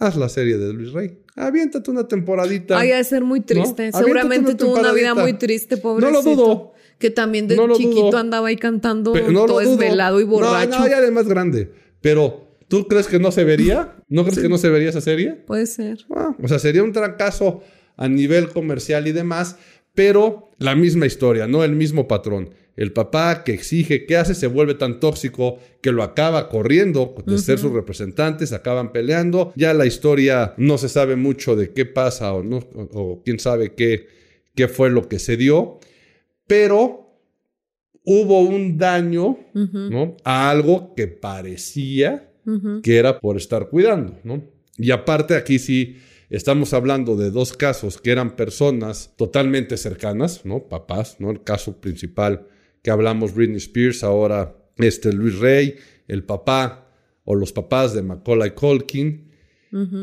[0.00, 1.18] haz la serie de Luis Rey.
[1.36, 2.78] Aviéntate una temporadita.
[2.78, 3.92] Ay, a ser muy triste.
[3.92, 6.22] Seguramente tuvo una vida muy triste, pobrecito.
[6.22, 6.72] No lo dudo.
[6.98, 10.70] Que también de chiquito andaba ahí cantando todo desvelado y borracho.
[10.70, 11.70] No, no, ya es más grande.
[12.00, 13.94] Pero, ¿tú crees que no se vería?
[14.08, 15.32] ¿No crees que no se vería esa serie?
[15.32, 15.98] Puede ser.
[16.14, 17.62] Ah, o sea, sería un fracaso
[17.96, 19.56] a nivel comercial y demás,
[20.00, 21.62] pero la misma historia, ¿no?
[21.62, 22.54] El mismo patrón.
[22.74, 27.36] El papá que exige, que hace, se vuelve tan tóxico que lo acaba corriendo de
[27.36, 29.52] ser sus representantes, acaban peleando.
[29.56, 33.74] Ya la historia no se sabe mucho de qué pasa o, no, o, quién sabe
[33.74, 34.06] qué,
[34.54, 35.80] qué fue lo que se dio.
[36.46, 37.10] Pero
[38.02, 40.16] hubo un daño ¿no?
[40.24, 42.32] a algo que parecía
[42.82, 44.42] que era por estar cuidando, ¿no?
[44.78, 45.98] Y aparte aquí sí
[46.30, 50.68] estamos hablando de dos casos que eran personas totalmente cercanas, ¿no?
[50.68, 51.30] Papás, ¿no?
[51.30, 52.46] El caso principal
[52.82, 55.76] que hablamos, Britney Spears, ahora este Luis Rey,
[56.08, 56.88] el papá
[57.24, 59.28] o los papás de Macaulay Culkin.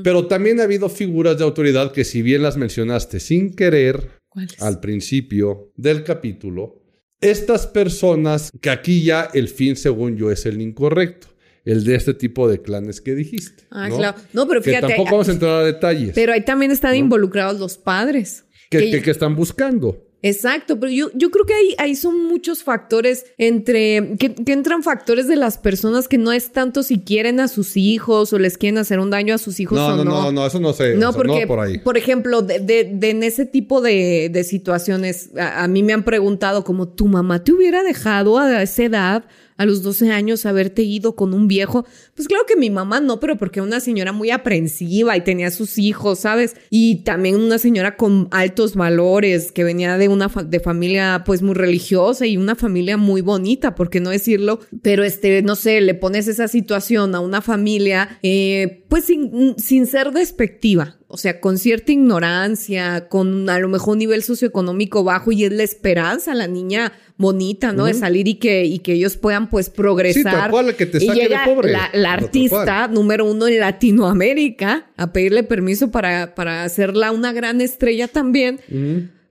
[0.01, 4.11] Pero también ha habido figuras de autoridad que si bien las mencionaste sin querer
[4.59, 6.83] al principio del capítulo,
[7.19, 11.27] estas personas, que aquí ya el fin según yo es el incorrecto
[11.67, 13.63] el de este tipo de clanes que dijiste.
[13.69, 14.17] Ah, claro.
[14.31, 14.87] No, pero fíjate.
[14.87, 16.13] Que tampoco vamos a entrar a detalles.
[16.15, 18.45] Pero ahí también están involucrados los padres.
[18.69, 20.07] Que, que, están buscando.
[20.21, 25.27] Exacto, pero yo, yo creo que ahí, ahí son muchos factores entre, que, entran factores
[25.27, 28.77] de las personas que no es tanto si quieren a sus hijos o les quieren
[28.77, 30.03] hacer un daño a sus hijos no, o no.
[30.03, 30.95] No, no, no, eso no sé.
[30.95, 31.77] No, porque, por, ahí.
[31.77, 36.03] por ejemplo, de, de, en ese tipo de, de situaciones, a, a, mí me han
[36.03, 39.25] preguntado como, ¿tu mamá te hubiera dejado a esa edad?
[39.57, 41.85] A los 12 años haberte ido con un viejo?
[42.15, 45.77] Pues claro que mi mamá no, pero porque una señora muy aprensiva y tenía sus
[45.77, 46.55] hijos, ¿sabes?
[46.69, 51.55] Y también una señora con altos valores, que venía de una de familia pues muy
[51.55, 55.93] religiosa y una familia muy bonita, por qué no decirlo, pero este, no sé, le
[55.93, 61.57] pones esa situación a una familia, eh, pues sin, sin ser despectiva, o sea, con
[61.57, 66.47] cierta ignorancia, con a lo mejor un nivel socioeconómico bajo y es la esperanza, la
[66.47, 67.85] niña bonita, ¿no?
[67.85, 70.51] De salir y que, y que ellos puedan pues progresar.
[70.51, 71.71] Sí, que te saque de pobre.
[71.93, 78.09] La, artista número uno en Latinoamérica a pedirle permiso para, para hacerla una gran estrella
[78.09, 78.59] también.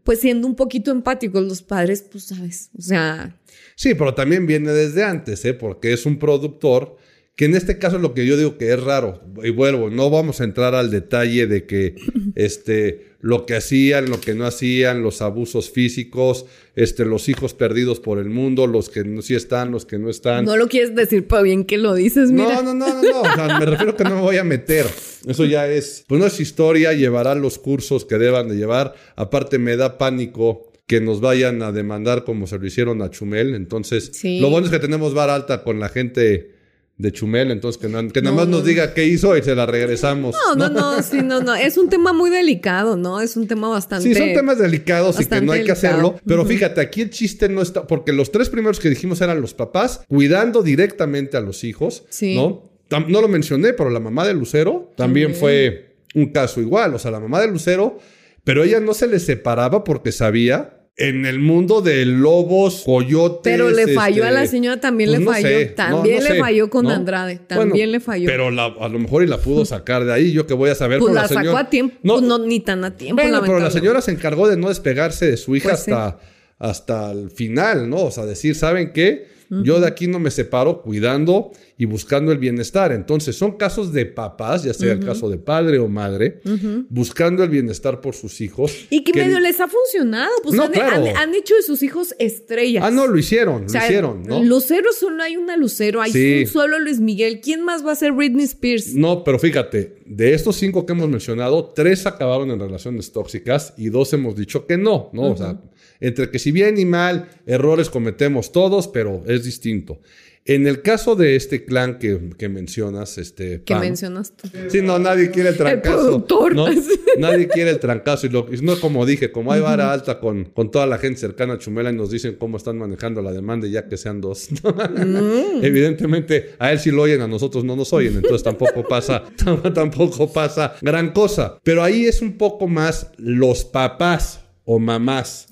[0.03, 3.37] Pues siendo un poquito empáticos los padres, pues sabes, o sea...
[3.75, 5.53] Sí, pero también viene desde antes, ¿eh?
[5.53, 6.97] Porque es un productor
[7.37, 9.21] que en este caso es lo que yo digo que es raro.
[9.45, 11.95] Y vuelvo, no vamos a entrar al detalle de que
[12.35, 16.47] este, lo que hacían, lo que no hacían, los abusos físicos,
[16.77, 20.47] este, los hijos perdidos por el mundo, los que sí están, los que no están.
[20.47, 22.63] No lo quieres decir para bien que lo dices, mira.
[22.63, 23.21] No, no, no, no, no.
[23.21, 24.87] O sea, me refiero que no me voy a meter.
[25.27, 28.95] Eso ya es, pues no es historia, llevará los cursos que deban de llevar.
[29.15, 33.55] Aparte me da pánico que nos vayan a demandar como se lo hicieron a Chumel.
[33.55, 36.56] Entonces, lo bueno es que tenemos bar alta con la gente
[36.99, 40.35] de Chumel, entonces que, que nada más nos diga qué hizo y se la regresamos.
[40.35, 41.55] No, no, no, sí, no, no.
[41.55, 43.21] Es un tema muy delicado, ¿no?
[43.21, 44.09] Es un tema bastante.
[44.09, 46.19] Sí, son temas delicados y que no hay que hacerlo.
[46.27, 47.87] Pero fíjate, aquí el chiste no está.
[47.87, 52.05] Porque los tres primeros que dijimos eran los papás cuidando directamente a los hijos.
[52.09, 52.35] Sí.
[52.35, 52.63] ¿No?
[53.09, 56.95] No lo mencioné, pero la mamá de Lucero también fue un caso igual.
[56.95, 57.99] O sea, la mamá de Lucero,
[58.45, 63.41] pero ella no se le separaba porque sabía en el mundo de lobos, coyotes.
[63.43, 65.75] Pero le falló a la este, señora, también le pues falló.
[65.75, 67.37] también le falló con Andrade.
[67.47, 68.27] También le falló.
[68.27, 70.33] Pero a lo mejor y la pudo sacar de ahí.
[70.33, 70.99] Yo que voy a saber.
[70.99, 71.97] Pues la, sacó a tiempo.
[72.03, 73.23] No, pues no, ni tan a tiempo.
[73.23, 76.19] Bueno, pero la señora se encargó de no despegarse de su hija hasta,
[76.59, 78.05] hasta el final, ¿no?
[78.05, 79.36] O sea, decir, ¿saben qué?
[79.51, 82.93] Yo de aquí no me separo cuidando y buscando el bienestar.
[82.93, 86.41] Entonces, son casos de papás, ya sea el caso de padre o madre,
[86.89, 88.87] buscando el bienestar por sus hijos.
[88.91, 90.31] Y que, medio les ha funcionado.
[90.43, 92.85] Pues han, hecho de sus hijos estrellas.
[92.85, 94.43] Ah, no, lo hicieron, lo hicieron, ¿no?
[94.43, 97.41] Lucero solo hay una Lucero, hay un solo Luis Miguel.
[97.41, 98.95] ¿Quién más va a ser Britney Spears?
[98.95, 103.89] No, pero fíjate, de estos cinco que hemos mencionado, tres acabaron en relaciones tóxicas y
[103.89, 105.33] dos hemos dicho que no, ¿no?
[105.33, 105.61] O sea,
[106.01, 110.01] entre que si bien y mal, errores cometemos todos, pero es distinto.
[110.49, 113.63] En el caso de este clan que, que mencionas, este.
[113.65, 114.49] Que mencionas tú.
[114.69, 116.25] Sí, no, nadie quiere el trancazo.
[117.19, 118.27] Nadie quiere el trancazo.
[118.27, 121.55] Y, lo, no como dije, como hay vara alta con, con toda la gente cercana
[121.55, 124.49] a Chumela y nos dicen cómo están manejando la demanda, ya que sean dos.
[124.63, 125.65] Mm.
[125.65, 128.15] Evidentemente, a él sí lo oyen, a nosotros no nos oyen.
[128.17, 129.25] Entonces tampoco pasa,
[129.75, 131.59] tampoco pasa gran cosa.
[131.65, 135.47] Pero ahí es un poco más los papás o mamás.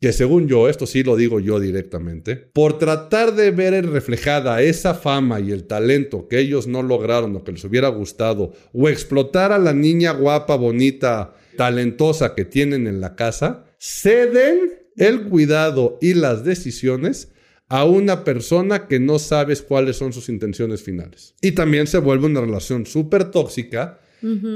[0.00, 4.94] Que según yo, esto sí lo digo yo directamente, por tratar de ver reflejada esa
[4.94, 9.50] fama y el talento que ellos no lograron o que les hubiera gustado, o explotar
[9.52, 16.14] a la niña guapa, bonita, talentosa que tienen en la casa, ceden el cuidado y
[16.14, 17.32] las decisiones
[17.68, 21.34] a una persona que no sabes cuáles son sus intenciones finales.
[21.40, 24.00] Y también se vuelve una relación súper tóxica,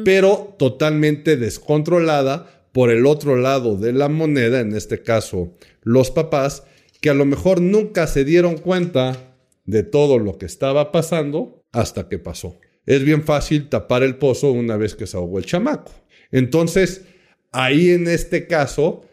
[0.05, 6.65] pero totalmente descontrolada por el otro lado de la moneda, en este caso los papás,
[7.01, 12.09] que a lo mejor nunca se dieron cuenta de todo lo que estaba pasando hasta
[12.09, 12.59] que pasó.
[12.85, 15.93] Es bien fácil tapar el pozo una vez que se ahogó el chamaco.
[16.33, 17.03] Entonces,
[17.53, 19.05] ahí en este caso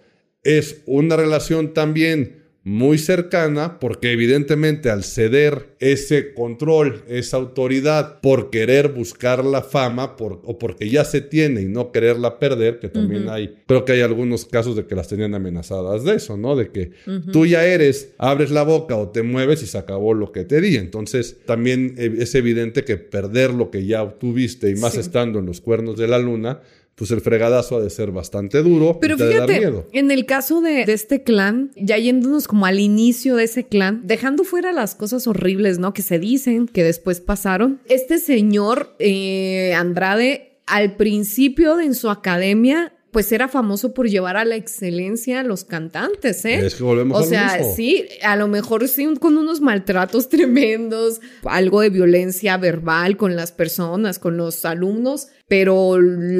[0.42, 8.52] es una relación también muy cercana, porque evidentemente al ceder ese control, esa autoridad, por
[8.52, 12.88] querer buscar la fama, por, o porque ya se tiene y no quererla perder, que
[12.88, 16.56] también hay, creo que hay algunos casos de que las tenían amenazadas de eso, ¿no?
[16.56, 16.92] De que
[17.32, 20.62] tú ya eres, abres la boca o te mueves y se acabó lo que te
[20.62, 20.76] di.
[20.76, 25.48] Entonces, también eh, es evidente que perder lo que ya obtuviste y más estando en
[25.48, 26.62] los cuernos de la luna,
[27.02, 29.00] pues el fregadazo ha de ser bastante duro.
[29.02, 33.66] Pero fíjate, en el caso de, este clan, ya yéndonos como al inicio de ese
[33.66, 35.96] clan, dejando fuera las cosas horribles, ¿no?
[35.96, 42.08] Que se dicen, que después pasaron, este señor eh, Andrade, al principio de en su
[42.08, 46.66] academia, pues era famoso por llevar a la excelencia a los cantantes, ¿eh?
[46.66, 51.82] Es que volvemos o sea, sí, a lo mejor sí con unos maltratos tremendos, algo
[51.82, 55.98] de violencia verbal con las personas, con los alumnos, pero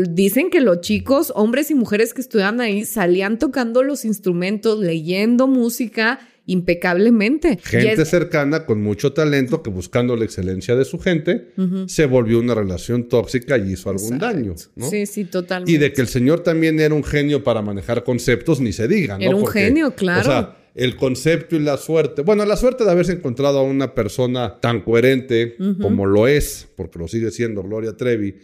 [0.10, 5.48] dicen que los chicos, hombres y mujeres que estudian ahí, salían tocando los instrumentos, leyendo
[5.48, 7.60] música impecablemente.
[7.64, 11.50] Gente cercana con mucho talento que buscando la excelencia de su gente
[11.88, 14.56] se volvió una relación tóxica y hizo algún daño.
[14.90, 15.72] Sí, sí, totalmente.
[15.72, 19.18] Y de que el señor también era un genio para manejar conceptos, ni se diga,
[19.18, 19.24] ¿no?
[19.24, 22.22] Era un genio, claro el concepto y la suerte.
[22.22, 27.00] Bueno, la suerte de haberse encontrado a una persona tan coherente como lo es, porque
[27.00, 28.36] lo sigue siendo Gloria Trevi,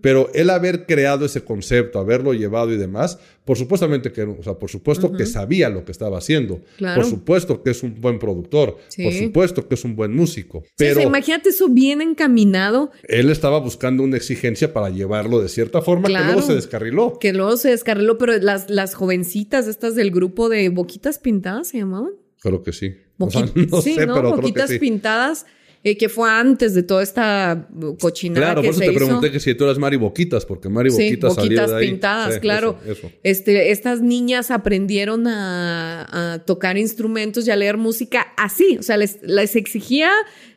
[0.00, 4.54] pero él haber creado ese concepto, haberlo llevado y demás, por supuestamente que, o sea,
[4.54, 6.60] por supuesto que sabía lo que estaba haciendo.
[6.78, 8.78] Por supuesto que es un buen productor.
[8.96, 10.62] Por supuesto que es un buen músico.
[10.76, 12.92] Pero imagínate eso bien encaminado.
[13.04, 17.18] Él estaba buscando una exigencia para llevarlo de cierta forma que luego se descarriló.
[17.18, 21.78] Que luego se descarriló, pero las, las jovencitas estas del grupo de Boquitas Pintadas se
[21.78, 22.12] llamaban.
[22.40, 22.94] Creo que sí.
[23.18, 24.22] no sí, sé, ¿no?
[24.22, 25.46] Boquitas Pintadas
[25.84, 27.68] eh, que fue antes de toda esta
[28.00, 31.34] cochinada claro, por eso te pregunté que si tú eras Mari Boquitas, porque Mari Boquitas
[31.34, 32.78] sí, Boquitas pintadas, claro.
[33.24, 39.18] Este, estas niñas aprendieron a, tocar instrumentos y a leer música así, o sea, les,
[39.22, 40.10] les exigía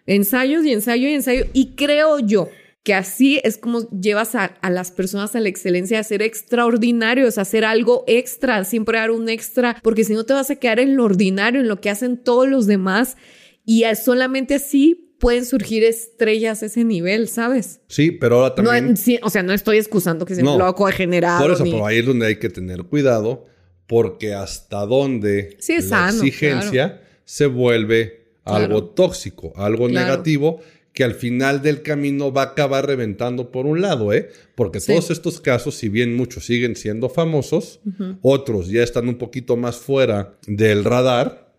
[0.06, 2.50] ensayos y ensayo y ensayo, y creo yo
[2.84, 7.40] que así es como llevas a, a, las personas a la excelencia, a ser extraordinarios,
[7.40, 10.80] a hacer algo extra, siempre dar un extra, porque si no te vas a quedar
[10.80, 13.18] en lo ordinario, en lo que hacen todos los demás,
[13.66, 17.82] y solamente así pueden surgir estrellas a ese nivel, ¿sabes?
[17.88, 18.95] Sí, pero ahora también...
[19.21, 21.41] o sea, no estoy excusando que sea un loco degenerado.
[21.41, 23.45] Por eso, pero ahí es donde hay que tener cuidado,
[23.88, 25.58] porque hasta dónde
[25.89, 30.62] la exigencia se vuelve algo tóxico, algo negativo,
[30.93, 34.30] que al final del camino va a acabar reventando por un lado, ¿eh?
[34.56, 37.82] Porque todos estos casos, si bien muchos siguen siendo famosos,
[38.21, 41.54] otros ya están un poquito más fuera del radar,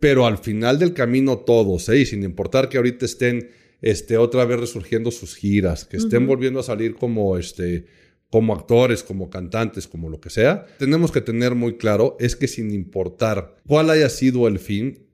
[0.00, 1.98] pero al final del camino todos, ¿eh?
[1.98, 6.60] y sin importar que ahorita estén este, otra vez resurgiendo sus giras, que estén volviendo
[6.60, 7.86] a salir como, este,
[8.30, 12.48] como actores, como cantantes, como lo que sea, tenemos que tener muy claro es que
[12.48, 15.06] sin importar cuál haya sido el fin,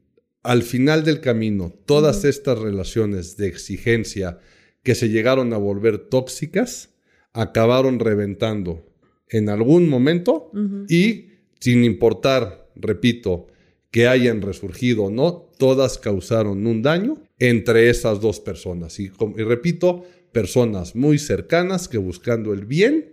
[0.43, 4.39] al final del camino, todas estas relaciones de exigencia
[4.83, 6.91] que se llegaron a volver tóxicas,
[7.33, 8.87] acabaron reventando
[9.29, 10.51] en algún momento
[10.89, 13.49] y sin importar, repito,
[13.95, 18.99] que hayan resurgido o no, todas causaron un daño entre esas dos personas.
[18.99, 23.13] Y, repito, personas muy cercanas que buscando el bien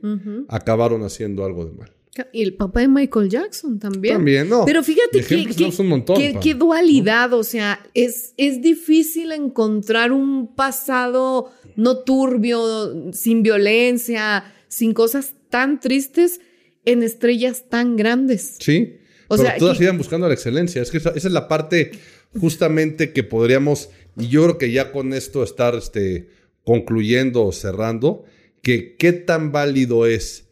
[0.49, 1.91] acabaron haciendo algo de mal.
[2.33, 4.15] Y el papá de Michael Jackson también.
[4.15, 4.65] También, no.
[4.65, 13.13] Pero fíjate que, qué dualidad, o sea, es, es difícil encontrar un pasado no turbio,
[13.13, 16.41] sin violencia, sin cosas tan tristes
[16.85, 18.55] en estrellas tan grandes.
[18.59, 18.95] Sí.
[19.31, 20.81] O sea, todas siguen buscando la excelencia.
[20.81, 21.91] Es que esa, es la parte
[22.39, 26.27] justamente que podríamos, y yo creo que ya con esto estar este,
[26.65, 28.25] concluyendo o cerrando,
[28.61, 30.49] que qué tan válido es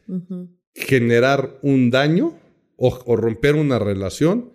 [0.73, 2.37] generar un daño
[2.77, 4.53] o, romper una relación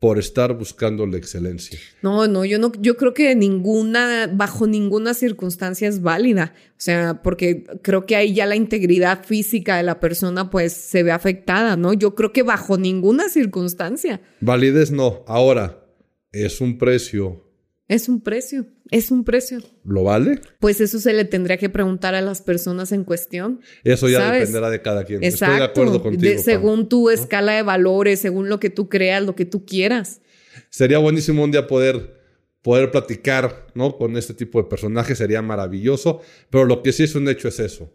[0.00, 1.78] por estar buscando la excelencia.
[2.02, 6.54] No, no, yo no, yo creo que ninguna, bajo ninguna circunstancia es válida.
[6.70, 11.02] O sea, porque creo que ahí ya la integridad física de la persona pues se
[11.02, 11.92] ve afectada, ¿no?
[11.92, 14.20] Yo creo que bajo ninguna circunstancia.
[14.40, 15.24] Validez no.
[15.26, 15.84] Ahora,
[16.30, 17.47] es un precio.
[17.88, 19.60] Es un precio, es un precio.
[19.82, 20.42] ¿Lo vale?
[20.60, 23.60] Pues eso se le tendría que preguntar a las personas en cuestión.
[23.82, 25.24] Eso ya dependerá de cada quien.
[25.24, 25.54] Exacto.
[25.54, 26.42] Estoy de acuerdo contigo.
[26.42, 30.20] según tu escala de valores, según lo que tú creas, lo que tú quieras.
[30.68, 32.18] Sería buenísimo un día poder
[32.62, 33.96] poder platicar, ¿no?
[33.96, 36.20] Con este tipo de personajes sería maravilloso,
[36.50, 37.90] pero lo que sí es un hecho es eso.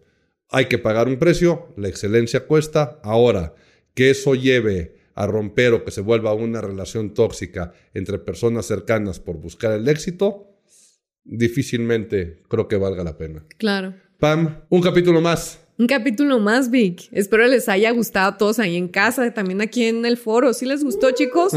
[0.50, 3.00] Hay que pagar un precio, la excelencia cuesta.
[3.04, 3.54] Ahora,
[3.94, 9.20] que eso lleve a romper o que se vuelva una relación tóxica entre personas cercanas
[9.20, 10.50] por buscar el éxito,
[11.24, 13.46] difícilmente creo que valga la pena.
[13.58, 13.94] Claro.
[14.20, 17.10] Pam, un capítulo más Un capítulo más, Vic.
[17.12, 20.54] Espero les haya gustado a todos ahí en casa, también aquí en el foro.
[20.54, 21.54] ¿Sí les gustó, chicos?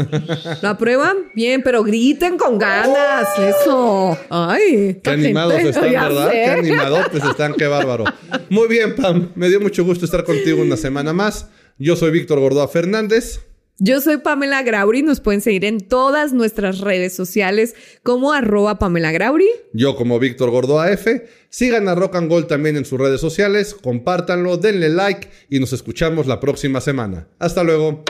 [0.63, 1.17] ¿Lo aprueban?
[1.35, 3.27] Bien, pero griten con ganas.
[3.37, 4.17] Eso.
[4.29, 4.99] Ay.
[5.03, 6.31] Qué animados están, ¿verdad?
[6.31, 8.05] Qué animadotes están, qué bárbaro.
[8.49, 9.31] Muy bien, Pam.
[9.35, 11.49] Me dio mucho gusto estar contigo una semana más.
[11.77, 13.46] Yo soy Víctor Gordoa Fernández.
[13.79, 19.11] Yo soy Pamela Grauri, nos pueden seguir en todas nuestras redes sociales como arroba Pamela
[19.11, 19.47] Grauri.
[19.71, 21.27] Yo como Víctor Gordoa F.
[21.49, 25.73] Sigan a Rock and Gold también en sus redes sociales, compártanlo, denle like y nos
[25.73, 27.27] escuchamos la próxima semana.
[27.37, 28.03] Hasta luego.